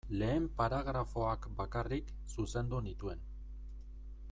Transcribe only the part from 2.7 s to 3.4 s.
nituen.